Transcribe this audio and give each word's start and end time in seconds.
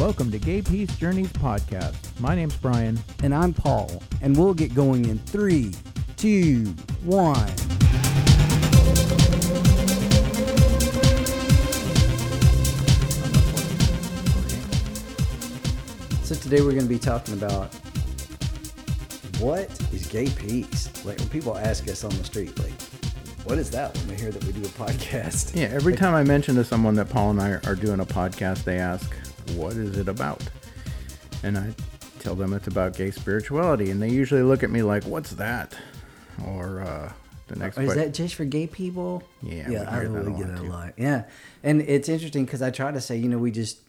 Welcome 0.00 0.30
to 0.30 0.38
Gay 0.38 0.62
Peace 0.62 0.96
Journeys 0.96 1.30
podcast. 1.30 1.94
My 2.20 2.34
name's 2.34 2.56
Brian. 2.56 2.98
And 3.22 3.34
I'm 3.34 3.52
Paul, 3.52 4.02
and 4.22 4.34
we'll 4.34 4.54
get 4.54 4.74
going 4.74 5.04
in 5.04 5.18
three, 5.18 5.74
two, 6.16 6.64
one. 7.04 7.46
So 16.24 16.34
today 16.34 16.62
we're 16.62 16.70
going 16.70 16.80
to 16.80 16.88
be 16.88 16.98
talking 16.98 17.34
about 17.34 17.74
what 19.38 19.68
is 19.92 20.06
gay 20.06 20.30
peace? 20.30 20.88
Like 21.04 21.18
when 21.18 21.28
people 21.28 21.58
ask 21.58 21.86
us 21.88 22.04
on 22.04 22.10
the 22.16 22.24
street, 22.24 22.58
like, 22.58 22.72
what 23.44 23.58
is 23.58 23.70
that 23.70 23.96
when 23.96 24.08
they 24.08 24.16
hear 24.16 24.30
that 24.30 24.44
we 24.44 24.52
do 24.52 24.60
a 24.60 24.64
podcast? 24.64 25.56
Yeah, 25.56 25.68
every 25.68 25.94
time 25.94 26.14
I 26.14 26.22
mention 26.22 26.54
to 26.56 26.64
someone 26.64 26.94
that 26.96 27.08
Paul 27.08 27.30
and 27.30 27.40
I 27.40 27.52
are 27.68 27.74
doing 27.74 28.00
a 28.00 28.06
podcast, 28.06 28.64
they 28.64 28.78
ask, 28.78 29.12
what 29.54 29.72
is 29.74 29.98
it 29.98 30.08
about? 30.08 30.42
And 31.42 31.58
I 31.58 31.74
tell 32.20 32.34
them 32.34 32.52
it's 32.52 32.66
about 32.66 32.96
gay 32.96 33.10
spirituality, 33.10 33.90
and 33.90 34.00
they 34.00 34.10
usually 34.10 34.42
look 34.42 34.62
at 34.62 34.70
me 34.70 34.82
like, 34.82 35.04
what's 35.04 35.30
that? 35.32 35.74
Or 36.46 36.80
uh, 36.80 37.12
the 37.48 37.56
next 37.56 37.78
Or 37.78 37.82
is 37.82 37.94
that 37.94 38.14
just 38.14 38.34
for 38.34 38.44
gay 38.44 38.66
people? 38.66 39.22
Yeah, 39.42 39.68
yeah, 39.68 39.90
I 39.90 40.02
really 40.02 40.32
get 40.32 40.48
that 40.48 40.60
a 40.60 40.62
lot. 40.62 40.94
Yeah, 40.96 41.24
and 41.62 41.82
it's 41.82 42.08
interesting 42.08 42.44
because 42.44 42.62
I 42.62 42.70
try 42.70 42.92
to 42.92 43.00
say, 43.00 43.16
you 43.16 43.28
know, 43.28 43.38
we 43.38 43.50
just 43.50 43.80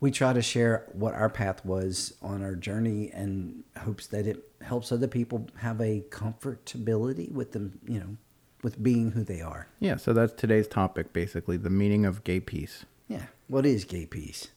we 0.00 0.10
try 0.10 0.32
to 0.32 0.42
share 0.42 0.86
what 0.92 1.14
our 1.14 1.28
path 1.28 1.64
was 1.64 2.14
on 2.22 2.42
our 2.42 2.54
journey, 2.54 3.10
and 3.12 3.64
hopes 3.78 4.06
that 4.08 4.26
it 4.26 4.48
helps 4.62 4.90
other 4.92 5.08
people 5.08 5.48
have 5.58 5.80
a 5.80 6.04
comfortability 6.10 7.30
with 7.30 7.52
them, 7.52 7.78
you 7.86 7.98
know, 7.98 8.16
with 8.64 8.82
being 8.82 9.12
who 9.12 9.22
they 9.22 9.40
are. 9.40 9.68
Yeah, 9.78 9.96
so 9.96 10.12
that's 10.12 10.32
today's 10.32 10.66
topic, 10.66 11.12
basically 11.12 11.56
the 11.56 11.70
meaning 11.70 12.04
of 12.04 12.24
gay 12.24 12.40
peace. 12.40 12.84
Yeah, 13.06 13.26
what 13.46 13.66
is 13.66 13.84
gay 13.84 14.06
peace? 14.06 14.48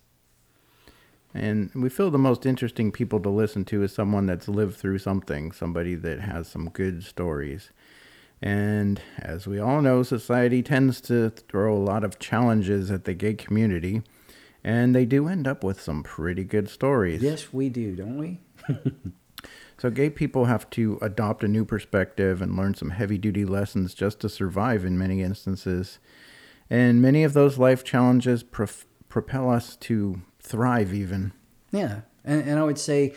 And 1.33 1.69
we 1.75 1.89
feel 1.89 2.09
the 2.09 2.17
most 2.17 2.45
interesting 2.45 2.91
people 2.91 3.19
to 3.19 3.29
listen 3.29 3.65
to 3.65 3.83
is 3.83 3.93
someone 3.93 4.25
that's 4.25 4.47
lived 4.47 4.77
through 4.77 4.99
something, 4.99 5.51
somebody 5.51 5.93
that 5.95 6.21
has 6.21 6.47
some 6.47 6.69
good 6.69 7.03
stories. 7.03 7.69
And 8.41 9.01
as 9.19 9.45
we 9.45 9.59
all 9.59 9.81
know, 9.81 10.03
society 10.03 10.63
tends 10.63 11.01
to 11.01 11.29
throw 11.29 11.75
a 11.75 11.77
lot 11.77 12.03
of 12.03 12.17
challenges 12.17 12.89
at 12.89 13.03
the 13.03 13.13
gay 13.13 13.33
community, 13.33 14.03
and 14.63 14.95
they 14.95 15.05
do 15.05 15.27
end 15.27 15.47
up 15.47 15.63
with 15.63 15.81
some 15.81 16.01
pretty 16.01 16.43
good 16.43 16.69
stories. 16.69 17.21
Yes, 17.21 17.51
we 17.51 17.69
do, 17.69 17.95
don't 17.95 18.17
we? 18.17 18.39
So, 19.79 19.91
gay 19.91 20.09
people 20.09 20.45
have 20.45 20.69
to 20.71 20.97
adopt 21.01 21.43
a 21.43 21.47
new 21.47 21.63
perspective 21.63 22.41
and 22.41 22.57
learn 22.57 22.73
some 22.73 22.89
heavy 22.89 23.17
duty 23.17 23.45
lessons 23.45 23.93
just 23.93 24.19
to 24.21 24.29
survive 24.29 24.83
in 24.83 24.97
many 24.97 25.21
instances. 25.21 25.99
And 26.69 27.01
many 27.01 27.23
of 27.23 27.33
those 27.33 27.57
life 27.57 27.83
challenges 27.83 28.43
propel 28.43 29.49
us 29.49 29.75
to 29.77 30.21
thrive, 30.39 30.93
even. 30.93 31.31
Yeah, 31.71 32.01
and, 32.25 32.47
and 32.47 32.59
I 32.59 32.63
would 32.63 32.79
say 32.79 33.15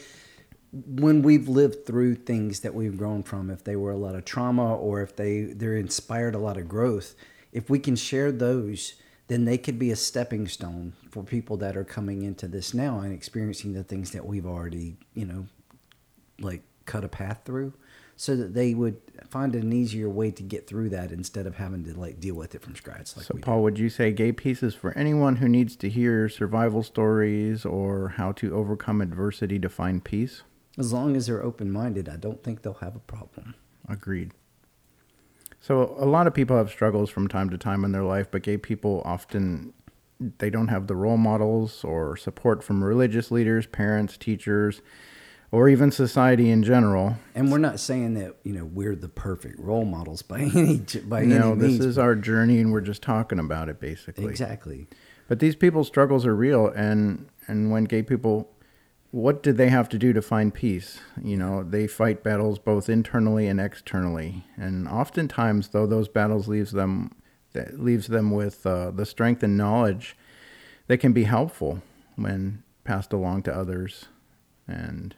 when 0.73 1.23
we've 1.23 1.49
lived 1.49 1.87
through 1.87 2.15
things 2.15 2.61
that 2.61 2.75
we've 2.75 2.97
grown 2.97 3.23
from, 3.23 3.51
if 3.51 3.65
they 3.65 3.75
were 3.75 3.91
a 3.91 3.97
lot 3.97 4.15
of 4.15 4.25
trauma 4.25 4.77
or 4.77 5.03
if 5.03 5.17
they 5.17 5.45
they're 5.45 5.77
inspired 5.77 6.35
a 6.35 6.39
lot 6.39 6.57
of 6.57 6.69
growth, 6.69 7.15
if 7.53 7.69
we 7.69 7.79
can 7.79 7.97
share 7.97 8.31
those, 8.31 8.95
then 9.29 9.45
they 9.45 9.59
could 9.59 9.79
be 9.79 9.91
a 9.91 9.97
stepping 9.97 10.47
stone 10.47 10.93
for 11.11 11.25
people 11.25 11.57
that 11.57 11.77
are 11.77 11.85
coming 11.85 12.23
into 12.23 12.47
this 12.47 12.73
now 12.73 13.01
and 13.01 13.13
experiencing 13.13 13.73
the 13.73 13.83
things 13.83 14.13
that 14.13 14.27
we've 14.27 14.47
already, 14.47 14.97
you 15.15 15.25
know, 15.25 15.47
like 16.41 16.63
cut 16.87 17.05
a 17.05 17.09
path 17.09 17.43
through, 17.45 17.73
so 18.17 18.37
that 18.37 18.55
they 18.55 18.75
would 18.75 19.01
find 19.29 19.55
an 19.55 19.73
easier 19.73 20.09
way 20.09 20.31
to 20.31 20.43
get 20.43 20.67
through 20.67 20.89
that 20.91 21.13
instead 21.13 21.47
of 21.47 21.57
having 21.57 21.85
to 21.85 21.95
like 21.99 22.21
deal 22.21 22.35
with 22.35 22.55
it 22.55 22.63
from 22.63 22.75
scratch. 22.75 23.17
Like 23.17 23.27
So, 23.27 23.35
do. 23.35 23.41
Paul, 23.41 23.63
would 23.63 23.79
you 23.79 23.89
say 23.89 24.13
gay 24.13 24.33
pieces 24.33 24.75
for 24.75 24.97
anyone 24.97 25.37
who 25.37 25.49
needs 25.49 25.77
to 25.77 25.89
hear 25.89 26.29
survival 26.29 26.83
stories 26.83 27.65
or 27.65 28.11
how 28.17 28.33
to 28.33 28.55
overcome 28.55 29.01
adversity 29.01 29.59
to 29.59 29.69
find 29.69 30.05
peace? 30.05 30.43
as 30.79 30.93
long 30.93 31.17
as 31.17 31.27
they're 31.27 31.43
open 31.43 31.71
minded, 31.71 32.09
I 32.09 32.17
don't 32.17 32.43
think 32.43 32.63
they'll 32.63 32.75
have 32.75 32.97
a 32.97 33.01
problem. 33.01 33.55
Agreed. 33.89 34.33
So, 35.61 35.95
a 35.99 36.07
lot 36.07 36.27
of 36.27 36.33
people 36.33 36.57
have 36.57 36.71
struggles 36.71 37.11
from 37.11 37.29
time 37.29 37.51
to 37.51 37.59
time 37.59 37.85
in 37.85 37.93
their 37.93 38.05
life, 38.05 38.29
but 38.31 38.43
gay 38.43 38.57
people 38.57 39.03
often 39.05 39.75
they 40.39 40.51
don't 40.51 40.69
have 40.69 40.87
the 40.87 40.97
role 40.97 41.17
models 41.17 41.83
or 41.85 42.17
support 42.17 42.63
from 42.63 42.85
religious 42.85 43.31
leaders, 43.31 43.67
parents, 43.67 44.17
teachers, 44.17 44.81
or 45.53 45.69
even 45.69 45.91
society 45.91 46.49
in 46.51 46.63
general. 46.63 47.17
And 47.35 47.51
we're 47.51 47.59
not 47.59 47.81
saying 47.81 48.15
that 48.15 48.37
you 48.45 48.53
know 48.53 48.65
we're 48.65 48.95
the 48.97 49.09
perfect 49.09 49.59
role 49.59 49.85
models 49.85 50.23
by 50.23 50.41
any 50.55 50.77
by 51.05 51.25
No, 51.25 51.53
any 51.53 51.61
this 51.61 51.79
is 51.81 51.99
our 51.99 52.15
journey 52.15 52.59
and 52.61 52.73
we're 52.73 52.81
just 52.81 53.03
talking 53.03 53.39
about 53.39 53.69
it 53.69 53.81
basically. 53.81 54.27
exactly. 54.27 54.87
But 55.29 55.39
these 55.39 55.55
people's 55.57 55.87
struggles 55.87 56.27
are 56.27 56.35
real, 56.35 56.67
and 56.69 57.29
and 57.47 57.71
when 57.71 57.85
gay 57.85 58.03
people, 58.03 58.51
what 59.13 59.43
did 59.45 59.57
they 59.57 59.69
have 59.69 59.89
to 59.91 59.99
do 59.99 60.13
to 60.13 60.21
find 60.23 60.53
peace? 60.53 60.99
You 61.23 61.37
know, 61.37 61.63
they 61.63 61.87
fight 61.87 62.25
battles 62.25 62.59
both 62.59 62.89
internally 62.89 63.47
and 63.47 63.61
externally, 63.61 64.45
and 64.57 64.89
oftentimes, 64.89 65.69
though, 65.69 65.87
those 65.87 66.09
battles 66.09 66.49
leaves 66.49 66.73
them 66.73 67.13
that 67.53 67.79
leaves 67.81 68.09
them 68.09 68.33
with 68.33 68.67
uh, 68.67 68.91
the 68.91 69.07
strength 69.07 69.43
and 69.45 69.57
knowledge 69.57 70.17
that 70.89 70.99
can 70.99 71.13
be 71.13 71.25
helpful 71.25 71.81
when 72.17 72.63
passed 72.83 73.13
along 73.13 73.43
to 73.45 73.55
others, 73.55 74.07
and 74.67 75.15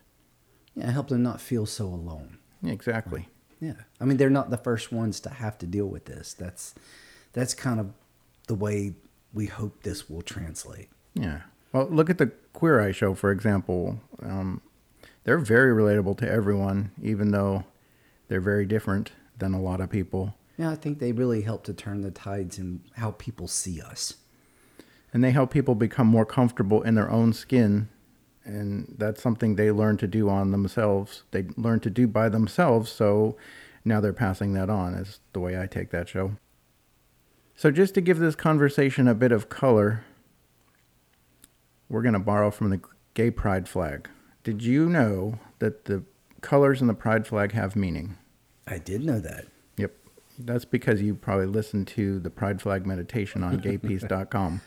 Yeah, 0.75 0.91
help 0.91 1.09
them 1.09 1.23
not 1.23 1.41
feel 1.41 1.67
so 1.67 1.87
alone. 1.87 2.39
exactly. 2.65 3.29
Yeah, 3.61 3.75
I 4.01 4.05
mean 4.05 4.17
they're 4.17 4.31
not 4.31 4.51
the 4.51 4.57
first 4.57 4.91
ones 4.91 5.21
to 5.21 5.31
have 5.31 5.57
to 5.59 5.67
deal 5.67 5.87
with 5.87 6.07
this. 6.07 6.35
That's 6.35 6.75
that's 7.33 7.55
kind 7.55 7.79
of 7.79 7.93
the 8.49 8.55
way 8.55 8.95
we 9.33 9.47
hope 9.47 9.83
this 9.83 10.11
will 10.11 10.23
translate. 10.23 10.89
Yeah. 11.15 11.43
Well, 11.73 11.89
look 11.89 12.11
at 12.11 12.19
the 12.19 12.33
Queer 12.53 12.81
Eye 12.81 12.93
show, 12.93 13.15
for 13.15 13.31
example. 13.31 14.01
Um, 14.23 14.61
they're 15.25 15.39
very 15.39 15.73
relatable 15.73 16.19
to 16.19 16.31
everyone, 16.31 16.91
even 17.01 17.31
though 17.31 17.65
they're 18.29 18.41
very 18.41 18.67
different 18.67 19.13
than 19.39 19.55
a 19.55 19.61
lot 19.61 19.81
of 19.81 19.89
people. 19.91 20.35
Yeah, 20.59 20.71
I 20.71 20.75
think 20.75 20.99
they 20.99 21.13
really 21.13 21.43
help 21.43 21.65
to 21.65 21.73
turn 21.73 22.03
the 22.03 22.11
tides 22.11 22.59
in 22.59 22.83
how 22.97 23.13
people 23.13 23.49
see 23.49 23.81
us. 23.81 24.15
And 25.13 25.23
they 25.23 25.31
help 25.31 25.51
people 25.51 25.75
become 25.75 26.07
more 26.07 26.27
comfortable 26.27 26.83
in 26.83 26.95
their 26.95 27.11
own 27.11 27.33
skin. 27.33 27.89
And 28.45 28.95
that's 28.99 29.23
something 29.23 29.55
they 29.55 29.71
learn 29.71 29.97
to 29.99 30.07
do 30.07 30.29
on 30.29 30.51
themselves. 30.51 31.23
They 31.31 31.47
learn 31.57 31.81
to 31.81 31.91
do 31.91 32.07
by 32.07 32.29
themselves. 32.29 32.91
So 32.91 33.37
now 33.85 34.01
they're 34.01 34.13
passing 34.13 34.53
that 34.55 34.69
on, 34.69 34.95
is 34.95 35.21
the 35.33 35.41
way 35.41 35.61
I 35.61 35.67
take 35.67 35.91
that 35.91 36.09
show. 36.09 36.33
So, 37.55 37.71
just 37.71 37.95
to 37.95 38.01
give 38.01 38.19
this 38.19 38.35
conversation 38.35 39.07
a 39.07 39.15
bit 39.15 39.31
of 39.31 39.49
color, 39.49 40.05
we're 41.89 42.03
going 42.03 42.15
to 42.15 42.19
borrow 42.19 42.51
from 42.51 42.71
the 42.71 42.81
gay 43.15 43.31
pride 43.31 43.69
flag. 43.69 44.09
Did 44.43 44.63
you 44.63 44.89
know 44.89 45.39
that 45.59 45.85
the 45.85 46.03
colors 46.41 46.81
in 46.81 46.87
the 46.87 46.95
pride 46.95 47.27
flag 47.27 47.53
have 47.53 47.77
meaning? 47.77 48.17
I 48.67 48.79
did 48.79 49.05
know 49.05 49.21
that. 49.21 49.47
Yep. 49.77 49.93
That's 50.39 50.65
because 50.65 51.03
you 51.03 51.15
probably 51.15 51.47
listened 51.47 51.89
to 51.89 52.19
the 52.19 52.31
Pride 52.31 52.63
Flag 52.63 52.87
meditation 52.87 53.43
on 53.43 53.61
gaypeace.com. 53.63 54.61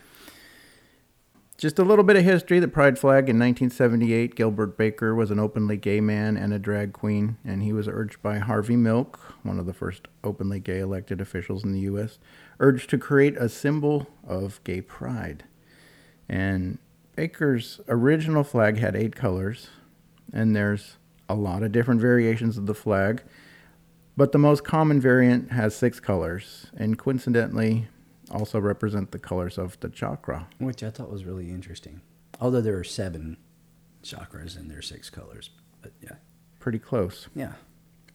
Just 1.65 1.79
a 1.79 1.83
little 1.83 2.03
bit 2.03 2.15
of 2.15 2.23
history. 2.23 2.59
The 2.59 2.67
Pride 2.67 2.99
Flag 2.99 3.27
in 3.27 3.39
1978, 3.39 4.35
Gilbert 4.35 4.77
Baker 4.77 5.15
was 5.15 5.31
an 5.31 5.39
openly 5.39 5.77
gay 5.77 5.99
man 5.99 6.37
and 6.37 6.53
a 6.53 6.59
drag 6.59 6.93
queen, 6.93 7.37
and 7.43 7.63
he 7.63 7.73
was 7.73 7.87
urged 7.87 8.21
by 8.21 8.37
Harvey 8.37 8.75
Milk, 8.75 9.19
one 9.41 9.57
of 9.57 9.65
the 9.65 9.73
first 9.73 10.07
openly 10.23 10.59
gay 10.59 10.77
elected 10.77 11.19
officials 11.19 11.63
in 11.63 11.71
the 11.71 11.79
U.S., 11.79 12.19
urged 12.59 12.91
to 12.91 12.99
create 12.99 13.35
a 13.37 13.49
symbol 13.49 14.05
of 14.27 14.63
gay 14.63 14.79
pride. 14.79 15.45
And 16.29 16.77
Baker's 17.15 17.81
original 17.87 18.43
flag 18.43 18.77
had 18.77 18.95
eight 18.95 19.15
colors, 19.15 19.69
and 20.31 20.55
there's 20.55 20.97
a 21.27 21.33
lot 21.33 21.63
of 21.63 21.71
different 21.71 21.99
variations 21.99 22.59
of 22.59 22.67
the 22.67 22.75
flag. 22.75 23.23
But 24.15 24.33
the 24.33 24.37
most 24.37 24.63
common 24.63 25.01
variant 25.01 25.51
has 25.51 25.75
six 25.75 25.99
colors, 25.99 26.67
and 26.77 26.95
coincidentally, 26.95 27.87
also 28.31 28.59
represent 28.59 29.12
the 29.12 29.19
colors 29.19 29.58
of 29.58 29.80
the 29.80 29.90
chakra. 29.90 30.47
which 30.59 30.84
I 30.84 30.90
thought 30.90 31.12
was 31.12 31.25
really 31.25 31.50
interesting. 31.50 32.01
Although 32.42 32.62
there 32.62 32.77
are 32.77 32.83
seven 32.83 33.38
chakras 34.04 34.57
and 34.57 34.69
there 34.69 34.80
are 34.80 34.83
six 34.83 35.10
colors, 35.10 35.50
but 35.81 35.92
yeah, 36.01 36.16
Pretty 36.60 36.80
close, 36.80 37.27
yeah, 37.36 37.54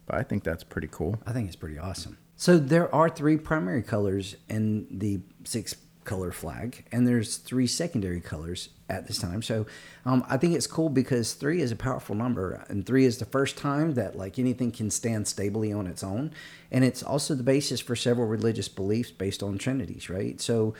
but 0.07 0.17
I 0.17 0.23
think 0.25 0.43
that's 0.43 0.65
pretty 0.65 0.89
cool. 0.91 1.21
I 1.25 1.33
think 1.33 1.47
it's 1.47 1.55
pretty 1.57 1.79
awesome. 1.79 2.19
So 2.35 2.59
there 2.59 2.93
are 2.93 3.09
three 3.09 3.37
primary 3.37 3.83
colors 3.83 4.35
in 4.49 4.87
the 4.91 5.21
six 5.45 5.77
color 6.05 6.32
flag, 6.32 6.85
and 6.91 7.06
there's 7.06 7.37
three 7.37 7.67
secondary 7.67 8.20
colors 8.20 8.70
at 8.88 9.06
this 9.06 9.19
time. 9.19 9.43
So 9.43 9.67
um, 10.05 10.25
I 10.29 10.37
think 10.37 10.55
it's 10.55 10.67
cool 10.67 10.88
because 10.88 11.35
three 11.35 11.61
is 11.61 11.70
a 11.70 11.76
powerful 11.76 12.14
number, 12.14 12.64
and 12.69 12.87
three 12.87 13.05
is 13.05 13.19
the 13.19 13.25
first 13.25 13.56
time 13.56 13.94
that 13.94 14.17
like 14.17 14.38
anything 14.38 14.73
can 14.73 14.91
stand 14.91 15.29
stably 15.29 15.73
on 15.73 15.87
its 15.87 16.02
own, 16.02 16.32
and 16.70 16.85
it's 16.85 17.02
also 17.02 17.35
the 17.35 17.43
basis 17.43 17.81
for 17.81 17.94
several 17.94 18.26
religious 18.26 18.69
beliefs 18.69 19.11
based 19.11 19.43
on 19.43 19.58
trinities, 19.58 20.08
right? 20.08 20.41
So 20.41 20.75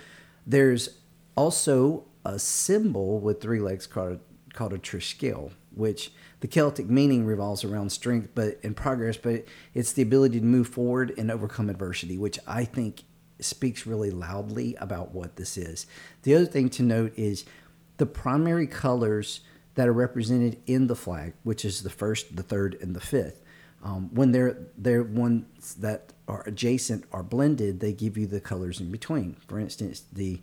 there's 0.46 0.99
also 1.37 2.05
a 2.25 2.38
symbol 2.38 3.20
with 3.20 3.40
three 3.40 3.61
legs 3.61 3.87
called 3.87 4.20
called 4.52 4.73
a 4.73 4.78
triskele, 4.78 5.52
which 5.75 6.12
the 6.40 6.49
Celtic 6.49 6.88
meaning 6.88 7.25
revolves 7.25 7.62
around 7.62 7.93
strength, 7.93 8.31
but 8.34 8.58
in 8.62 8.75
progress, 8.75 9.16
but 9.16 9.44
it's 9.75 9.93
the 9.93 10.02
ability 10.02 10.40
to 10.40 10.44
move 10.44 10.69
forward 10.69 11.12
and 11.16 11.31
overcome 11.31 11.70
adversity, 11.70 12.19
which 12.19 12.38
I 12.46 12.64
think 12.64 13.05
speaks 13.44 13.87
really 13.87 14.10
loudly 14.10 14.75
about 14.76 15.12
what 15.12 15.37
this 15.37 15.56
is. 15.56 15.87
The 16.22 16.34
other 16.34 16.46
thing 16.46 16.69
to 16.70 16.82
note 16.82 17.12
is 17.16 17.44
the 17.96 18.06
primary 18.06 18.66
colors 18.66 19.40
that 19.75 19.88
are 19.88 19.92
represented 19.92 20.58
in 20.66 20.87
the 20.87 20.96
flag, 20.96 21.34
which 21.42 21.64
is 21.64 21.82
the 21.82 21.90
first, 21.90 22.37
the 22.37 22.42
third, 22.42 22.76
and 22.81 22.94
the 22.94 23.00
fifth. 23.00 23.42
Um, 23.82 24.14
when 24.14 24.32
they're 24.32 24.58
they're 24.76 25.02
ones 25.02 25.75
that 25.75 26.12
are 26.28 26.42
adjacent 26.46 27.04
are 27.12 27.22
blended, 27.22 27.81
they 27.81 27.92
give 27.92 28.19
you 28.19 28.26
the 28.26 28.40
colors 28.40 28.81
in 28.81 28.90
between. 28.90 29.37
For 29.48 29.58
instance, 29.58 30.02
the 30.12 30.40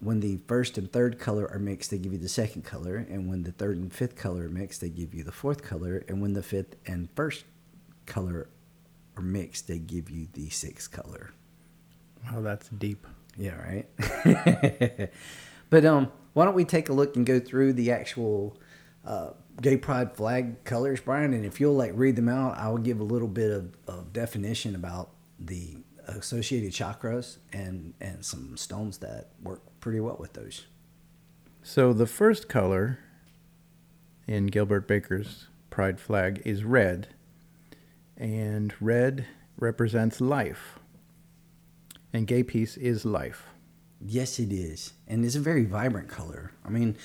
when 0.00 0.20
the 0.20 0.38
first 0.46 0.76
and 0.78 0.90
third 0.90 1.18
color 1.18 1.48
are 1.50 1.58
mixed, 1.58 1.90
they 1.90 1.98
give 1.98 2.12
you 2.12 2.18
the 2.18 2.28
second 2.28 2.62
color, 2.64 2.96
and 2.96 3.28
when 3.28 3.42
the 3.42 3.52
third 3.52 3.76
and 3.76 3.92
fifth 3.92 4.16
color 4.16 4.44
are 4.44 4.50
mixed, 4.50 4.80
they 4.80 4.88
give 4.88 5.14
you 5.14 5.24
the 5.24 5.32
fourth 5.32 5.62
color, 5.62 6.04
and 6.08 6.20
when 6.20 6.34
the 6.34 6.42
fifth 6.42 6.76
and 6.86 7.08
first 7.14 7.44
color 8.06 8.48
are 9.16 9.22
mixed, 9.22 9.68
they 9.68 9.78
give 9.78 10.10
you 10.10 10.28
the 10.32 10.50
sixth 10.50 10.90
color. 10.90 11.32
Wow, 12.30 12.40
that's 12.40 12.68
deep. 12.68 13.06
Yeah, 13.36 13.56
right. 13.56 15.10
but 15.70 15.84
um, 15.84 16.10
why 16.32 16.44
don't 16.44 16.54
we 16.54 16.64
take 16.64 16.88
a 16.88 16.92
look 16.92 17.16
and 17.16 17.26
go 17.26 17.40
through 17.40 17.72
the 17.74 17.90
actual 17.90 18.56
uh, 19.04 19.30
gay 19.60 19.76
pride 19.76 20.16
flag 20.16 20.64
colors, 20.64 21.00
Brian? 21.00 21.32
And 21.34 21.44
if 21.44 21.60
you'll 21.60 21.74
like 21.74 21.92
read 21.94 22.16
them 22.16 22.28
out, 22.28 22.56
I 22.56 22.68
will 22.68 22.78
give 22.78 23.00
a 23.00 23.04
little 23.04 23.28
bit 23.28 23.50
of, 23.50 23.76
of 23.88 24.12
definition 24.12 24.74
about 24.74 25.10
the 25.38 25.78
associated 26.06 26.70
chakras 26.72 27.38
and 27.52 27.94
and 28.00 28.24
some 28.24 28.56
stones 28.56 28.98
that 28.98 29.30
work 29.42 29.62
pretty 29.80 30.00
well 30.00 30.16
with 30.18 30.34
those. 30.34 30.66
So 31.62 31.92
the 31.92 32.06
first 32.06 32.48
color 32.48 32.98
in 34.26 34.46
Gilbert 34.46 34.86
Baker's 34.86 35.48
pride 35.70 35.98
flag 35.98 36.42
is 36.44 36.62
red, 36.62 37.08
and 38.16 38.74
red 38.80 39.26
represents 39.58 40.20
life. 40.20 40.78
And 42.14 42.28
gay 42.28 42.44
peace 42.44 42.76
is 42.76 43.04
life. 43.04 43.44
Yes, 44.00 44.38
it 44.38 44.52
is. 44.52 44.92
And 45.08 45.24
it's 45.24 45.34
a 45.34 45.40
very 45.40 45.64
vibrant 45.64 46.08
color. 46.08 46.52
I 46.64 46.68
mean, 46.68 46.96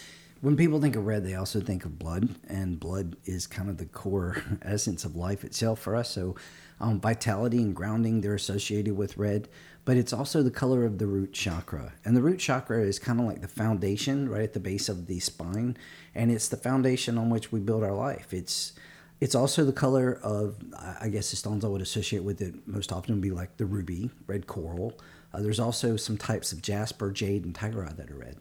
when 0.42 0.56
people 0.56 0.80
think 0.80 0.96
of 0.96 1.08
red, 1.08 1.26
they 1.26 1.34
also 1.34 1.60
think 1.60 1.84
of 1.84 1.98
blood, 1.98 2.30
and 2.48 2.80
blood 2.80 3.18
is 3.26 3.48
kind 3.48 3.72
of 3.72 3.78
the 3.78 3.88
core 3.88 4.44
essence 4.62 5.04
of 5.04 5.16
life 5.16 5.44
itself 5.44 5.80
for 5.80 5.96
us. 5.96 6.12
So, 6.12 6.36
um, 6.80 7.02
vitality 7.02 7.58
and 7.58 7.76
grounding, 7.76 8.22
they're 8.22 8.36
associated 8.36 8.96
with 8.96 9.18
red, 9.18 9.50
but 9.84 9.98
it's 9.98 10.14
also 10.14 10.44
the 10.44 10.52
color 10.52 10.86
of 10.86 11.00
the 11.00 11.08
root 11.08 11.34
chakra. 11.34 11.94
And 12.06 12.16
the 12.16 12.22
root 12.22 12.38
chakra 12.38 12.84
is 12.84 13.00
kind 13.00 13.20
of 13.20 13.26
like 13.26 13.42
the 13.42 13.48
foundation 13.48 14.30
right 14.30 14.44
at 14.44 14.54
the 14.54 14.60
base 14.60 14.90
of 14.90 15.08
the 15.08 15.20
spine, 15.20 15.76
and 16.14 16.32
it's 16.32 16.50
the 16.50 16.56
foundation 16.56 17.18
on 17.18 17.32
which 17.32 17.52
we 17.52 17.60
build 17.60 17.84
our 17.84 17.96
life. 17.96 18.32
It's 18.32 18.74
it's 19.22 19.36
also 19.36 19.66
the 19.66 19.74
color 19.74 20.20
of, 20.24 20.58
I 21.02 21.10
guess, 21.10 21.32
the 21.32 21.36
stones 21.36 21.66
I 21.66 21.68
would 21.68 21.82
associate 21.82 22.24
with 22.24 22.42
it 22.42 22.68
most 22.68 22.92
often 22.92 23.16
would 23.16 23.22
be 23.22 23.32
like 23.32 23.58
the 23.58 23.66
ruby, 23.66 24.10
red 24.28 24.48
coral. 24.48 24.98
Uh, 25.34 25.42
there's 25.42 25.60
also 25.60 25.96
some 25.98 26.18
types 26.18 26.52
of 26.52 26.62
jasper, 26.62 27.12
jade, 27.12 27.44
and 27.44 27.54
tigerite 27.54 27.98
that 27.98 28.10
are 28.10 28.18
red. 28.18 28.38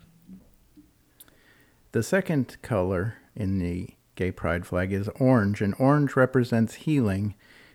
The 1.92 2.02
second 2.02 2.56
color 2.62 3.14
in 3.34 3.58
the 3.58 3.90
gay 4.14 4.30
pride 4.30 4.66
flag 4.66 4.92
is 4.92 5.08
orange, 5.20 5.60
and 5.60 5.74
orange 5.78 6.16
represents 6.16 6.74
healing. 6.74 7.34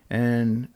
And 0.10 0.70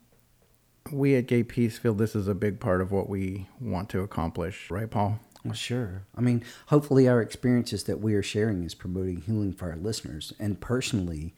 we 0.92 1.16
at 1.16 1.28
Gay 1.28 1.44
Peace 1.44 1.78
feel 1.78 1.94
this 1.94 2.16
is 2.16 2.28
a 2.28 2.36
big 2.36 2.60
part 2.60 2.82
of 2.82 2.92
what 2.92 3.10
we 3.10 3.48
want 3.60 3.90
to 3.90 4.02
accomplish, 4.02 4.70
right, 4.72 4.90
Paul? 4.90 5.20
Well, 5.44 5.54
sure. 5.54 6.04
I 6.16 6.22
mean, 6.22 6.44
hopefully, 6.68 7.08
our 7.08 7.22
experiences 7.22 7.84
that 7.86 8.02
we 8.02 8.16
are 8.16 8.24
sharing 8.24 8.64
is 8.64 8.74
promoting 8.76 9.22
healing 9.22 9.54
for 9.54 9.70
our 9.70 9.78
listeners. 9.78 10.34
And 10.40 10.60
personally, 10.60 11.34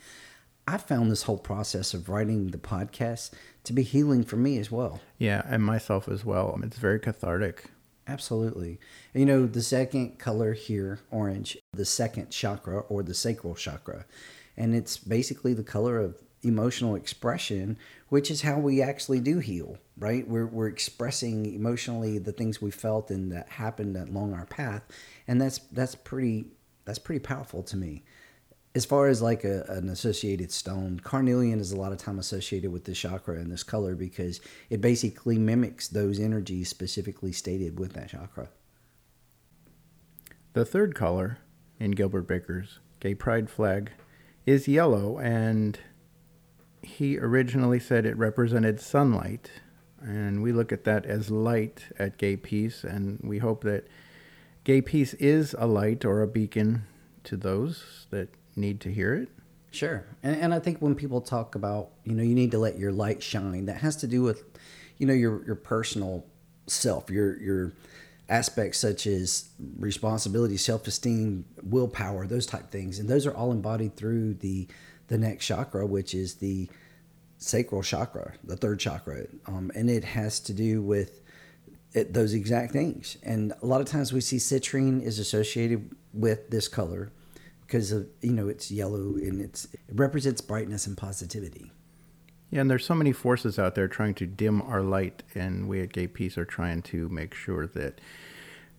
I 0.69 0.77
found 0.77 1.09
this 1.09 1.23
whole 1.23 1.39
process 1.39 1.95
of 1.95 2.09
writing 2.09 2.49
the 2.49 2.59
podcast 2.59 3.31
to 3.63 3.73
be 3.73 3.81
healing 3.81 4.23
for 4.23 4.35
me 4.35 4.59
as 4.59 4.69
well. 4.69 5.01
Yeah, 5.17 5.41
and 5.47 5.63
myself 5.63 6.07
as 6.07 6.23
well. 6.23 6.59
It's 6.61 6.77
very 6.77 6.99
cathartic. 6.99 7.71
Absolutely. 8.07 8.79
You 9.15 9.25
know, 9.25 9.47
the 9.47 9.63
second 9.63 10.19
color 10.19 10.53
here, 10.53 10.99
orange, 11.09 11.57
the 11.73 11.85
second 11.85 12.29
chakra 12.29 12.81
or 12.81 13.01
the 13.01 13.15
sacral 13.15 13.55
chakra. 13.55 14.05
And 14.55 14.75
it's 14.75 14.99
basically 14.99 15.55
the 15.55 15.63
color 15.63 15.99
of 15.99 16.21
emotional 16.43 16.93
expression, 16.93 17.75
which 18.09 18.29
is 18.29 18.43
how 18.43 18.59
we 18.59 18.79
actually 18.79 19.21
do 19.21 19.39
heal, 19.39 19.79
right? 19.97 20.27
We're, 20.27 20.45
we're 20.45 20.67
expressing 20.67 21.51
emotionally 21.51 22.19
the 22.19 22.31
things 22.31 22.61
we 22.61 22.69
felt 22.69 23.09
and 23.09 23.31
that 23.31 23.49
happened 23.49 23.97
along 23.97 24.35
our 24.35 24.45
path. 24.45 24.83
And 25.27 25.41
that's, 25.41 25.57
that's 25.71 25.95
pretty, 25.95 26.45
that's 26.85 26.99
pretty 26.99 27.21
powerful 27.21 27.63
to 27.63 27.75
me 27.75 28.03
as 28.75 28.85
far 28.85 29.07
as 29.07 29.21
like 29.21 29.43
a, 29.43 29.63
an 29.69 29.89
associated 29.89 30.51
stone, 30.51 30.99
carnelian 30.99 31.59
is 31.59 31.71
a 31.71 31.77
lot 31.77 31.91
of 31.91 31.97
time 31.97 32.19
associated 32.19 32.71
with 32.71 32.85
this 32.85 32.97
chakra 32.97 33.35
and 33.35 33.51
this 33.51 33.63
color 33.63 33.95
because 33.95 34.39
it 34.69 34.79
basically 34.79 35.39
mimics 35.39 35.87
those 35.87 36.19
energies 36.19 36.69
specifically 36.69 37.31
stated 37.31 37.79
with 37.79 37.93
that 37.93 38.09
chakra. 38.09 38.49
The 40.53 40.65
third 40.65 40.93
color 40.95 41.39
in 41.79 41.91
Gilbert 41.91 42.27
Baker's 42.27 42.79
gay 42.99 43.15
pride 43.15 43.49
flag 43.49 43.91
is 44.45 44.67
yellow, 44.67 45.17
and 45.19 45.79
he 46.81 47.17
originally 47.17 47.79
said 47.79 48.05
it 48.05 48.17
represented 48.17 48.79
sunlight. 48.79 49.51
And 50.01 50.41
we 50.41 50.51
look 50.51 50.71
at 50.71 50.85
that 50.85 51.05
as 51.05 51.29
light 51.29 51.85
at 51.97 52.17
Gay 52.17 52.37
Peace, 52.37 52.83
and 52.83 53.19
we 53.21 53.39
hope 53.39 53.63
that 53.63 53.87
Gay 54.63 54.81
Peace 54.81 55.13
is 55.15 55.55
a 55.57 55.67
light 55.67 56.05
or 56.05 56.21
a 56.21 56.27
beacon 56.27 56.83
to 57.25 57.35
those 57.35 58.07
that 58.11 58.29
need 58.59 58.79
to 58.81 58.91
hear 58.91 59.15
it. 59.15 59.29
Sure. 59.71 60.05
And, 60.23 60.35
and 60.35 60.53
I 60.53 60.59
think 60.59 60.79
when 60.79 60.95
people 60.95 61.21
talk 61.21 61.55
about, 61.55 61.89
you 62.03 62.13
know, 62.13 62.23
you 62.23 62.35
need 62.35 62.51
to 62.51 62.59
let 62.59 62.77
your 62.77 62.91
light 62.91 63.21
shine, 63.21 63.65
that 63.65 63.77
has 63.77 63.95
to 63.97 64.07
do 64.07 64.21
with, 64.23 64.43
you 64.97 65.05
know, 65.05 65.13
your, 65.13 65.45
your 65.45 65.55
personal 65.55 66.25
self, 66.67 67.09
your, 67.09 67.39
your 67.39 67.73
aspects 68.27 68.77
such 68.77 69.07
as 69.07 69.49
responsibility, 69.77 70.57
self-esteem, 70.57 71.45
willpower, 71.63 72.27
those 72.27 72.45
type 72.45 72.71
things. 72.71 72.99
And 72.99 73.09
those 73.09 73.25
are 73.25 73.33
all 73.33 73.51
embodied 73.51 73.95
through 73.95 74.35
the, 74.35 74.67
the 75.07 75.17
next 75.17 75.45
chakra, 75.45 75.85
which 75.85 76.13
is 76.13 76.35
the 76.35 76.69
sacral 77.37 77.81
chakra, 77.81 78.33
the 78.43 78.57
third 78.57 78.79
chakra. 78.79 79.25
Um, 79.45 79.71
and 79.75 79.89
it 79.89 80.03
has 80.03 80.39
to 80.41 80.53
do 80.53 80.81
with 80.81 81.21
it, 81.93 82.13
those 82.13 82.33
exact 82.33 82.71
things. 82.71 83.17
And 83.23 83.53
a 83.61 83.65
lot 83.65 83.81
of 83.81 83.87
times 83.87 84.13
we 84.13 84.21
see 84.21 84.37
citrine 84.37 85.01
is 85.01 85.19
associated 85.19 85.95
with 86.13 86.49
this 86.49 86.67
color 86.67 87.11
because 87.69 87.91
of 87.91 88.07
you 88.21 88.33
know 88.33 88.47
it's 88.47 88.71
yellow 88.71 89.13
and 89.15 89.39
it's 89.39 89.65
it 89.65 89.79
represents 89.93 90.41
brightness 90.41 90.87
and 90.87 90.97
positivity. 90.97 91.71
Yeah, 92.49 92.61
and 92.61 92.71
there's 92.71 92.85
so 92.85 92.95
many 92.95 93.11
forces 93.11 93.59
out 93.59 93.75
there 93.75 93.87
trying 93.87 94.15
to 94.15 94.25
dim 94.25 94.61
our 94.63 94.81
light, 94.81 95.21
and 95.35 95.69
we 95.69 95.81
at 95.81 95.93
Gay 95.93 96.07
Peace 96.07 96.35
are 96.35 96.45
trying 96.45 96.81
to 96.83 97.07
make 97.09 97.35
sure 97.35 97.67
that 97.67 98.01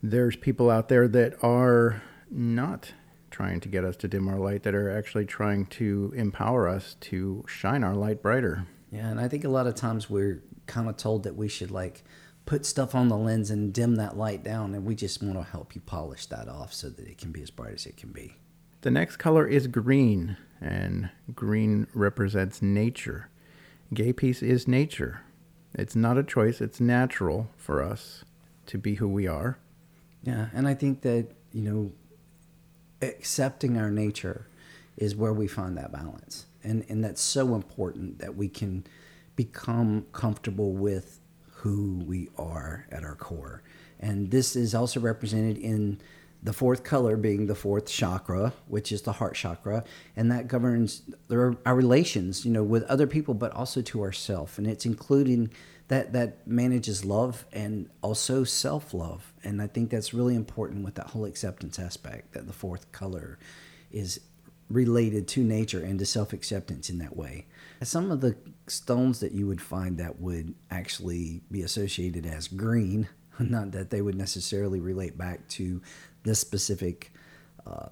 there's 0.02 0.34
people 0.34 0.70
out 0.70 0.88
there 0.88 1.06
that 1.06 1.42
are 1.42 2.02
not 2.28 2.92
trying 3.30 3.60
to 3.60 3.68
get 3.68 3.84
us 3.84 3.94
to 3.98 4.08
dim 4.08 4.26
our 4.26 4.40
light, 4.40 4.64
that 4.64 4.74
are 4.74 4.90
actually 4.90 5.24
trying 5.24 5.66
to 5.66 6.12
empower 6.16 6.68
us 6.68 6.96
to 7.00 7.44
shine 7.46 7.84
our 7.84 7.94
light 7.94 8.22
brighter. 8.22 8.66
Yeah, 8.90 9.06
and 9.06 9.20
I 9.20 9.28
think 9.28 9.44
a 9.44 9.48
lot 9.48 9.68
of 9.68 9.76
times 9.76 10.10
we're 10.10 10.42
kind 10.66 10.88
of 10.88 10.96
told 10.96 11.22
that 11.22 11.36
we 11.36 11.46
should 11.46 11.70
like 11.70 12.02
put 12.44 12.66
stuff 12.66 12.96
on 12.96 13.08
the 13.08 13.16
lens 13.16 13.52
and 13.52 13.72
dim 13.72 13.94
that 13.96 14.16
light 14.16 14.42
down, 14.42 14.74
and 14.74 14.84
we 14.84 14.96
just 14.96 15.22
want 15.22 15.36
to 15.36 15.44
help 15.44 15.76
you 15.76 15.80
polish 15.80 16.26
that 16.26 16.48
off 16.48 16.74
so 16.74 16.90
that 16.90 17.06
it 17.06 17.18
can 17.18 17.30
be 17.30 17.40
as 17.40 17.50
bright 17.50 17.74
as 17.74 17.86
it 17.86 17.96
can 17.96 18.10
be. 18.10 18.34
The 18.82 18.90
next 18.90 19.16
color 19.16 19.46
is 19.46 19.66
green, 19.66 20.38
and 20.60 21.10
green 21.34 21.86
represents 21.92 22.62
nature. 22.62 23.28
Gay 23.92 24.12
peace 24.12 24.42
is 24.42 24.66
nature. 24.66 25.20
It's 25.74 25.94
not 25.94 26.16
a 26.16 26.22
choice, 26.22 26.60
it's 26.60 26.80
natural 26.80 27.50
for 27.56 27.82
us 27.82 28.24
to 28.66 28.78
be 28.78 28.94
who 28.94 29.08
we 29.08 29.26
are. 29.26 29.58
Yeah, 30.22 30.48
and 30.54 30.66
I 30.66 30.74
think 30.74 31.02
that, 31.02 31.28
you 31.52 31.62
know, 31.62 31.92
accepting 33.02 33.76
our 33.76 33.90
nature 33.90 34.46
is 34.96 35.14
where 35.14 35.32
we 35.32 35.46
find 35.46 35.76
that 35.76 35.92
balance. 35.92 36.46
And 36.62 36.84
and 36.88 37.02
that's 37.04 37.22
so 37.22 37.54
important 37.54 38.18
that 38.18 38.36
we 38.36 38.48
can 38.48 38.84
become 39.36 40.06
comfortable 40.12 40.72
with 40.72 41.20
who 41.50 42.02
we 42.06 42.28
are 42.36 42.86
at 42.90 43.02
our 43.04 43.14
core. 43.14 43.62
And 43.98 44.30
this 44.30 44.56
is 44.56 44.74
also 44.74 45.00
represented 45.00 45.58
in 45.58 46.00
the 46.42 46.52
fourth 46.52 46.84
color 46.84 47.16
being 47.16 47.46
the 47.46 47.54
fourth 47.54 47.86
chakra, 47.86 48.52
which 48.66 48.92
is 48.92 49.02
the 49.02 49.12
heart 49.12 49.34
chakra, 49.34 49.84
and 50.16 50.30
that 50.32 50.48
governs 50.48 51.02
our, 51.30 51.56
relations, 51.66 52.44
you 52.44 52.50
know, 52.50 52.62
with 52.62 52.82
other 52.84 53.06
people, 53.06 53.34
but 53.34 53.52
also 53.52 53.82
to 53.82 54.02
ourself, 54.02 54.56
and 54.56 54.66
it's 54.66 54.86
including 54.86 55.50
that 55.88 56.12
that 56.12 56.46
manages 56.46 57.04
love 57.04 57.44
and 57.52 57.90
also 58.00 58.44
self 58.44 58.94
love, 58.94 59.32
and 59.42 59.60
I 59.60 59.66
think 59.66 59.90
that's 59.90 60.14
really 60.14 60.36
important 60.36 60.84
with 60.84 60.94
that 60.94 61.08
whole 61.08 61.24
acceptance 61.24 61.78
aspect. 61.78 62.32
That 62.32 62.46
the 62.46 62.52
fourth 62.52 62.90
color 62.92 63.38
is 63.90 64.20
related 64.70 65.26
to 65.26 65.42
nature 65.42 65.82
and 65.82 65.98
to 65.98 66.06
self 66.06 66.32
acceptance 66.32 66.88
in 66.88 66.98
that 66.98 67.16
way. 67.16 67.46
Some 67.82 68.10
of 68.10 68.20
the 68.20 68.36
stones 68.68 69.20
that 69.20 69.32
you 69.32 69.46
would 69.46 69.60
find 69.60 69.98
that 69.98 70.20
would 70.20 70.54
actually 70.70 71.42
be 71.50 71.62
associated 71.62 72.24
as 72.24 72.46
green, 72.46 73.08
not 73.38 73.72
that 73.72 73.90
they 73.90 74.00
would 74.00 74.14
necessarily 74.16 74.80
relate 74.80 75.18
back 75.18 75.48
to 75.48 75.82
this 76.22 76.38
specific 76.38 77.12
uh, 77.66 77.88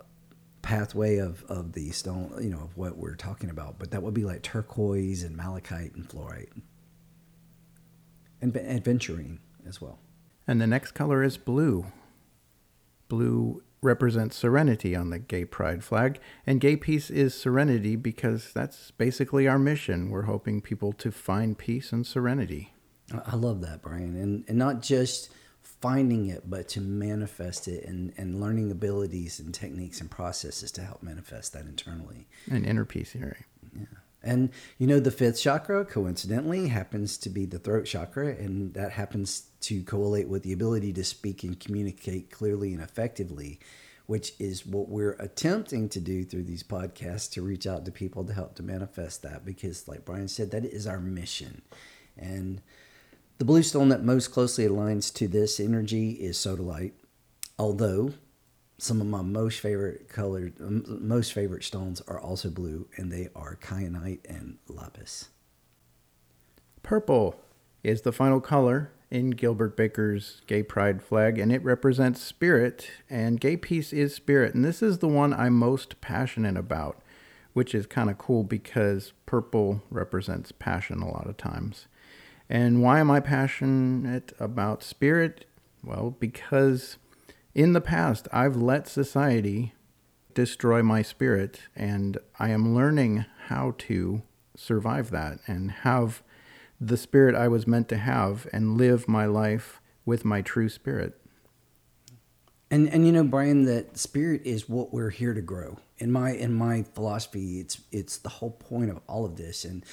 pathway 0.62 1.16
of, 1.18 1.44
of 1.48 1.72
the 1.72 1.90
stone, 1.90 2.34
you 2.40 2.50
know, 2.50 2.60
of 2.60 2.76
what 2.76 2.96
we're 2.96 3.14
talking 3.14 3.50
about. 3.50 3.78
But 3.78 3.90
that 3.90 4.02
would 4.02 4.14
be 4.14 4.24
like 4.24 4.42
turquoise 4.42 5.22
and 5.22 5.36
malachite 5.36 5.94
and 5.94 6.08
fluorite. 6.08 6.50
And 8.40 8.52
aventurine 8.52 9.38
as 9.66 9.80
well. 9.80 9.98
And 10.46 10.60
the 10.60 10.66
next 10.66 10.92
color 10.92 11.22
is 11.22 11.36
blue. 11.36 11.86
Blue 13.08 13.62
represents 13.80 14.36
serenity 14.36 14.94
on 14.96 15.10
the 15.10 15.18
gay 15.18 15.44
pride 15.44 15.84
flag. 15.84 16.18
And 16.46 16.60
gay 16.60 16.76
peace 16.76 17.10
is 17.10 17.34
serenity 17.34 17.96
because 17.96 18.52
that's 18.52 18.90
basically 18.92 19.46
our 19.46 19.58
mission. 19.58 20.10
We're 20.10 20.22
hoping 20.22 20.60
people 20.60 20.92
to 20.94 21.10
find 21.10 21.56
peace 21.56 21.92
and 21.92 22.06
serenity. 22.06 22.72
I 23.26 23.36
love 23.36 23.60
that, 23.62 23.82
Brian. 23.82 24.16
And, 24.16 24.44
and 24.48 24.58
not 24.58 24.82
just 24.82 25.30
finding 25.80 26.28
it, 26.28 26.48
but 26.48 26.68
to 26.68 26.80
manifest 26.80 27.68
it 27.68 27.84
and, 27.84 28.12
and 28.16 28.40
learning 28.40 28.70
abilities 28.70 29.38
and 29.38 29.54
techniques 29.54 30.00
and 30.00 30.10
processes 30.10 30.72
to 30.72 30.82
help 30.82 31.02
manifest 31.02 31.52
that 31.52 31.66
internally. 31.66 32.26
And 32.50 32.66
inner 32.66 32.84
peace, 32.84 33.12
theory. 33.12 33.44
Yeah. 33.74 33.84
And 34.22 34.50
you 34.78 34.86
know, 34.86 34.98
the 34.98 35.12
fifth 35.12 35.40
chakra, 35.40 35.84
coincidentally, 35.84 36.68
happens 36.68 37.16
to 37.18 37.30
be 37.30 37.46
the 37.46 37.58
throat 37.58 37.84
chakra, 37.84 38.28
and 38.28 38.74
that 38.74 38.92
happens 38.92 39.44
to 39.60 39.82
correlate 39.84 40.28
with 40.28 40.42
the 40.42 40.52
ability 40.52 40.92
to 40.94 41.04
speak 41.04 41.44
and 41.44 41.58
communicate 41.58 42.30
clearly 42.30 42.72
and 42.72 42.82
effectively, 42.82 43.60
which 44.06 44.32
is 44.40 44.66
what 44.66 44.88
we're 44.88 45.16
attempting 45.20 45.88
to 45.90 46.00
do 46.00 46.24
through 46.24 46.44
these 46.44 46.64
podcasts 46.64 47.30
to 47.32 47.42
reach 47.42 47.66
out 47.66 47.84
to 47.84 47.92
people 47.92 48.24
to 48.24 48.32
help 48.32 48.56
to 48.56 48.62
manifest 48.64 49.22
that. 49.22 49.44
Because, 49.44 49.86
like 49.86 50.04
Brian 50.04 50.28
said, 50.28 50.50
that 50.50 50.64
is 50.64 50.86
our 50.86 51.00
mission. 51.00 51.62
And 52.16 52.60
the 53.38 53.44
blue 53.44 53.62
stone 53.62 53.88
that 53.88 54.04
most 54.04 54.28
closely 54.28 54.66
aligns 54.66 55.12
to 55.14 55.28
this 55.28 55.60
energy 55.60 56.10
is 56.10 56.36
sodalite, 56.36 56.92
although 57.58 58.12
some 58.78 59.00
of 59.00 59.06
my 59.06 59.22
most 59.22 59.60
favorite 59.60 60.08
colored, 60.08 60.54
um, 60.60 60.84
most 61.00 61.32
favorite 61.32 61.64
stones 61.64 62.00
are 62.02 62.20
also 62.20 62.50
blue, 62.50 62.88
and 62.96 63.12
they 63.12 63.28
are 63.34 63.56
kyanite 63.56 64.20
and 64.28 64.58
lapis. 64.68 65.28
Purple 66.82 67.40
is 67.82 68.02
the 68.02 68.12
final 68.12 68.40
color 68.40 68.92
in 69.10 69.30
Gilbert 69.30 69.76
Baker's 69.76 70.42
Gay 70.46 70.62
Pride 70.62 71.02
flag, 71.02 71.38
and 71.38 71.52
it 71.52 71.62
represents 71.64 72.20
spirit, 72.20 72.90
and 73.08 73.40
gay 73.40 73.56
peace 73.56 73.92
is 73.92 74.14
spirit. 74.14 74.54
And 74.54 74.64
this 74.64 74.82
is 74.82 74.98
the 74.98 75.08
one 75.08 75.32
I'm 75.32 75.54
most 75.54 76.00
passionate 76.00 76.56
about, 76.56 77.00
which 77.52 77.74
is 77.74 77.86
kind 77.86 78.10
of 78.10 78.18
cool 78.18 78.44
because 78.44 79.12
purple 79.26 79.82
represents 79.90 80.52
passion 80.52 81.00
a 81.00 81.10
lot 81.10 81.28
of 81.28 81.36
times. 81.36 81.86
And 82.48 82.82
why 82.82 83.00
am 83.00 83.10
I 83.10 83.20
passionate 83.20 84.32
about 84.38 84.82
spirit? 84.82 85.44
Well, 85.84 86.16
because 86.18 86.96
in 87.54 87.72
the 87.72 87.80
past 87.80 88.28
I've 88.32 88.56
let 88.56 88.88
society 88.88 89.74
destroy 90.34 90.82
my 90.82 91.02
spirit, 91.02 91.60
and 91.74 92.16
I 92.38 92.50
am 92.50 92.74
learning 92.74 93.24
how 93.46 93.74
to 93.78 94.22
survive 94.56 95.10
that 95.10 95.40
and 95.46 95.70
have 95.70 96.22
the 96.80 96.96
spirit 96.96 97.34
I 97.34 97.48
was 97.48 97.66
meant 97.66 97.88
to 97.88 97.96
have 97.96 98.46
and 98.52 98.78
live 98.78 99.08
my 99.08 99.26
life 99.26 99.80
with 100.04 100.24
my 100.24 100.42
true 100.42 100.68
spirit. 100.68 101.20
And 102.70 102.88
and 102.88 103.06
you 103.06 103.12
know, 103.12 103.24
Brian, 103.24 103.64
that 103.64 103.96
spirit 103.98 104.42
is 104.44 104.68
what 104.68 104.92
we're 104.92 105.10
here 105.10 105.34
to 105.34 105.40
grow. 105.40 105.78
In 105.98 106.12
my 106.12 106.32
in 106.32 106.54
my 106.54 106.82
philosophy, 106.82 107.60
it's 107.60 107.80
it's 107.90 108.18
the 108.18 108.28
whole 108.28 108.50
point 108.50 108.90
of 108.90 109.00
all 109.06 109.24
of 109.24 109.36
this, 109.36 109.64
and 109.64 109.84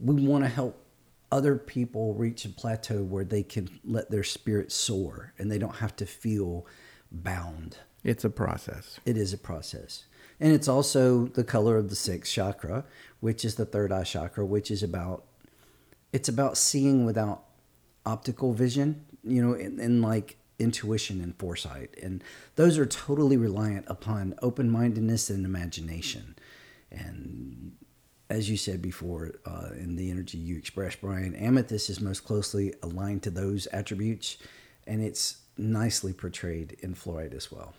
we 0.00 0.14
want 0.14 0.44
to 0.44 0.50
help 0.50 0.84
other 1.32 1.56
people 1.56 2.14
reach 2.14 2.44
a 2.44 2.50
plateau 2.50 3.02
where 3.02 3.24
they 3.24 3.42
can 3.42 3.80
let 3.84 4.10
their 4.10 4.22
spirit 4.22 4.70
soar 4.70 5.32
and 5.38 5.50
they 5.50 5.58
don't 5.58 5.76
have 5.76 5.96
to 5.96 6.06
feel 6.06 6.66
bound. 7.10 7.78
It's 8.04 8.24
a 8.24 8.30
process. 8.30 9.00
It 9.06 9.16
is 9.16 9.32
a 9.32 9.38
process. 9.38 10.04
And 10.38 10.52
it's 10.52 10.68
also 10.68 11.26
the 11.26 11.42
color 11.42 11.78
of 11.78 11.88
the 11.88 11.96
sixth 11.96 12.32
chakra, 12.32 12.84
which 13.20 13.44
is 13.44 13.54
the 13.54 13.64
third 13.64 13.92
eye 13.92 14.04
chakra, 14.04 14.44
which 14.44 14.70
is 14.70 14.82
about 14.82 15.24
it's 16.12 16.28
about 16.28 16.58
seeing 16.58 17.06
without 17.06 17.44
optical 18.04 18.52
vision, 18.52 19.06
you 19.24 19.42
know, 19.42 19.54
and, 19.54 19.80
and 19.80 20.02
like 20.02 20.36
intuition 20.58 21.22
and 21.22 21.34
foresight. 21.38 21.94
And 22.02 22.22
those 22.56 22.76
are 22.76 22.84
totally 22.84 23.38
reliant 23.38 23.86
upon 23.88 24.34
open 24.42 24.68
mindedness 24.68 25.30
and 25.30 25.46
imagination. 25.46 26.34
And 26.90 27.72
as 28.32 28.48
you 28.48 28.56
said 28.56 28.80
before, 28.80 29.32
uh, 29.44 29.68
in 29.76 29.94
the 29.94 30.10
energy 30.10 30.38
you 30.38 30.56
expressed, 30.56 31.02
Brian, 31.02 31.34
amethyst 31.34 31.90
is 31.90 32.00
most 32.00 32.24
closely 32.24 32.72
aligned 32.82 33.22
to 33.22 33.30
those 33.30 33.66
attributes, 33.66 34.38
and 34.86 35.02
it's 35.02 35.42
nicely 35.58 36.14
portrayed 36.14 36.78
in 36.80 36.94
fluorite 36.94 37.34
as 37.34 37.52
well. 37.52 37.74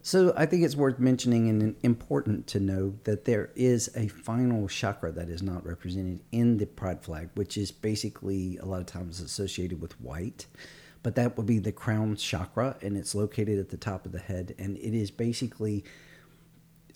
So 0.00 0.32
I 0.34 0.46
think 0.46 0.64
it's 0.64 0.74
worth 0.74 0.98
mentioning 0.98 1.50
and 1.50 1.76
important 1.82 2.46
to 2.46 2.60
know 2.60 2.94
that 3.04 3.26
there 3.26 3.50
is 3.54 3.90
a 3.94 4.08
final 4.08 4.68
chakra 4.68 5.12
that 5.12 5.28
is 5.28 5.42
not 5.42 5.66
represented 5.66 6.20
in 6.32 6.56
the 6.56 6.64
pride 6.64 7.02
flag, 7.02 7.28
which 7.34 7.58
is 7.58 7.70
basically 7.70 8.56
a 8.56 8.64
lot 8.64 8.80
of 8.80 8.86
times 8.86 9.20
associated 9.20 9.82
with 9.82 10.00
white. 10.00 10.46
But 11.02 11.14
that 11.16 11.36
would 11.36 11.46
be 11.46 11.58
the 11.58 11.72
crown 11.72 12.16
chakra, 12.16 12.78
and 12.80 12.96
it's 12.96 13.14
located 13.14 13.58
at 13.58 13.68
the 13.68 13.76
top 13.76 14.06
of 14.06 14.12
the 14.12 14.18
head, 14.18 14.54
and 14.58 14.78
it 14.78 14.94
is 14.94 15.10
basically 15.10 15.84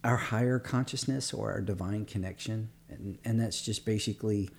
our 0.05 0.17
higher 0.17 0.59
consciousness 0.59 1.33
or 1.33 1.53
our 1.53 1.61
divine 1.61 2.05
connection. 2.05 2.71
And, 2.89 3.19
and 3.25 3.41
that's 3.41 3.63
just 3.63 3.85
basically, 3.85 4.51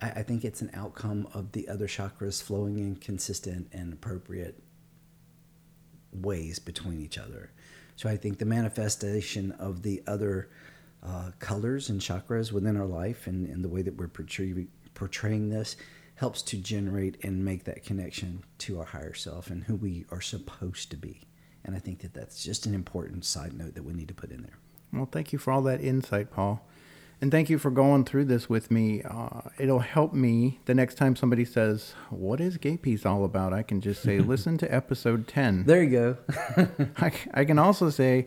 I, 0.00 0.10
I 0.10 0.22
think 0.22 0.44
it's 0.44 0.62
an 0.62 0.70
outcome 0.74 1.28
of 1.32 1.52
the 1.52 1.68
other 1.68 1.86
chakras 1.86 2.42
flowing 2.42 2.78
in 2.78 2.96
consistent 2.96 3.68
and 3.72 3.92
appropriate 3.92 4.62
ways 6.12 6.58
between 6.58 7.00
each 7.00 7.18
other. 7.18 7.50
So 7.96 8.08
I 8.08 8.16
think 8.16 8.38
the 8.38 8.44
manifestation 8.44 9.52
of 9.52 9.82
the 9.82 10.02
other 10.06 10.50
uh, 11.02 11.30
colors 11.38 11.90
and 11.90 12.00
chakras 12.00 12.52
within 12.52 12.76
our 12.76 12.86
life 12.86 13.26
and, 13.26 13.48
and 13.48 13.64
the 13.64 13.68
way 13.68 13.82
that 13.82 13.96
we're 13.96 14.08
portray, 14.08 14.66
portraying 14.94 15.48
this 15.50 15.76
helps 16.16 16.42
to 16.42 16.56
generate 16.56 17.22
and 17.24 17.44
make 17.44 17.64
that 17.64 17.84
connection 17.84 18.44
to 18.58 18.78
our 18.78 18.86
higher 18.86 19.14
self 19.14 19.50
and 19.50 19.64
who 19.64 19.74
we 19.74 20.06
are 20.10 20.20
supposed 20.20 20.90
to 20.90 20.96
be. 20.96 21.22
And 21.64 21.74
I 21.74 21.78
think 21.78 22.00
that 22.00 22.14
that's 22.14 22.44
just 22.44 22.66
an 22.66 22.74
important 22.74 23.24
side 23.24 23.52
note 23.52 23.74
that 23.74 23.84
we 23.84 23.94
need 23.94 24.08
to 24.08 24.14
put 24.14 24.30
in 24.30 24.42
there. 24.42 24.58
Well, 24.94 25.08
thank 25.10 25.32
you 25.32 25.38
for 25.38 25.52
all 25.52 25.62
that 25.62 25.80
insight, 25.80 26.30
Paul. 26.30 26.64
And 27.20 27.30
thank 27.30 27.48
you 27.48 27.58
for 27.58 27.70
going 27.70 28.04
through 28.04 28.26
this 28.26 28.48
with 28.48 28.70
me. 28.70 29.02
Uh, 29.02 29.42
it'll 29.58 29.78
help 29.78 30.12
me 30.12 30.60
the 30.66 30.74
next 30.74 30.96
time 30.96 31.16
somebody 31.16 31.44
says, 31.44 31.94
What 32.10 32.40
is 32.40 32.58
Gay 32.58 32.76
Peace 32.76 33.06
all 33.06 33.24
about? 33.24 33.52
I 33.52 33.62
can 33.62 33.80
just 33.80 34.02
say, 34.02 34.18
Listen 34.20 34.58
to 34.58 34.74
episode 34.74 35.26
10. 35.26 35.64
There 35.64 35.82
you 35.82 35.90
go. 35.90 36.16
I, 36.98 37.12
I 37.32 37.44
can 37.44 37.58
also 37.58 37.88
say, 37.90 38.26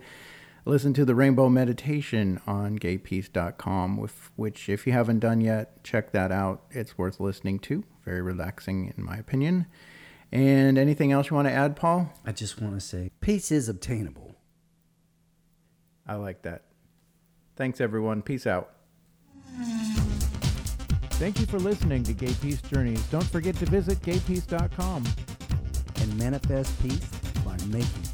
Listen 0.65 0.93
to 0.95 1.05
the 1.05 1.15
Rainbow 1.15 1.47
Meditation 1.47 2.41
on 2.45 2.77
gaypeace.com, 2.79 3.97
with, 3.97 4.31
which, 4.35 4.67
if 4.67 4.85
you 4.85 4.93
haven't 4.93 5.19
done 5.19 5.41
yet, 5.41 5.83
check 5.83 6.11
that 6.11 6.31
out. 6.31 6.63
It's 6.71 6.97
worth 6.97 7.19
listening 7.19 7.59
to. 7.59 7.83
Very 8.03 8.21
relaxing, 8.21 8.93
in 8.97 9.03
my 9.03 9.15
opinion. 9.17 9.67
And 10.31 10.77
anything 10.77 11.11
else 11.13 11.29
you 11.29 11.35
want 11.35 11.47
to 11.47 11.53
add, 11.53 11.77
Paul? 11.77 12.11
I 12.25 12.33
just 12.33 12.61
want 12.61 12.73
to 12.73 12.81
say, 12.81 13.11
peace 13.21 13.49
is 13.49 13.69
obtainable. 13.69 14.26
I 16.07 16.15
like 16.15 16.41
that. 16.43 16.63
Thanks, 17.55 17.81
everyone. 17.81 18.21
Peace 18.21 18.47
out. 18.47 18.71
Thank 21.17 21.39
you 21.39 21.47
for 21.47 21.59
listening 21.59 22.03
to 22.03 22.13
Gay 22.13 22.33
Peace 22.41 22.61
Journeys. 22.61 23.03
Don't 23.07 23.25
forget 23.25 23.55
to 23.55 23.65
visit 23.65 23.99
gaypeace.com 24.01 25.03
and 25.99 26.17
manifest 26.17 26.79
peace 26.81 27.09
by 27.43 27.57
making 27.65 28.06